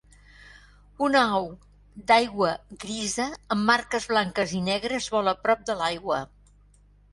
Una 1.07 1.19
au 1.39 1.45
d'aigua 2.13 2.55
grisa 2.85 3.29
amb 3.57 3.69
marques 3.73 4.09
blanques 4.15 4.57
i 4.63 4.65
negres 4.73 5.13
vola 5.19 5.37
prop 5.45 5.65
de 5.71 5.79
l'aigua. 5.85 6.23